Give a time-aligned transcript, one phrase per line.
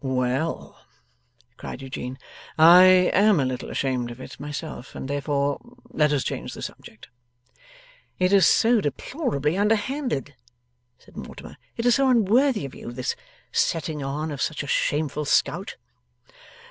[0.03, 0.83] 'Well!'
[1.57, 2.17] cried Eugene,
[2.57, 5.59] 'I am a little ashamed of it myself, and therefore
[5.91, 7.07] let us change the subject.'
[8.17, 10.33] 'It is so deplorably underhanded,'
[10.97, 11.55] said Mortimer.
[11.77, 13.15] 'It is so unworthy of you, this
[13.51, 15.75] setting on of such a shameful scout.